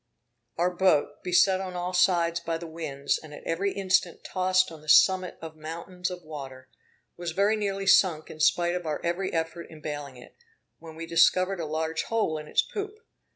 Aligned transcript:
Our 0.57 0.71
boat, 0.73 1.21
beset 1.23 1.61
on 1.61 1.75
all 1.75 1.93
sides 1.93 2.39
by 2.39 2.57
the 2.57 2.65
winds, 2.65 3.19
and 3.21 3.35
at 3.35 3.43
every 3.43 3.71
instant 3.71 4.23
tossed 4.23 4.71
on 4.71 4.81
the 4.81 4.89
summit 4.89 5.37
of 5.43 5.55
mountains 5.55 6.09
of 6.09 6.23
water, 6.23 6.69
was 7.17 7.33
very 7.33 7.55
nearly 7.55 7.85
sunk 7.85 8.31
in 8.31 8.39
spite 8.39 8.73
of 8.73 8.87
our 8.87 8.99
every 9.05 9.31
effort 9.31 9.67
in 9.69 9.79
baling 9.79 10.17
it, 10.17 10.35
when 10.79 10.95
we 10.95 11.05
discovered 11.05 11.59
a 11.59 11.67
large 11.67 12.01
hole 12.05 12.39
in 12.39 12.47
its 12.47 12.63
poop. 12.63 12.97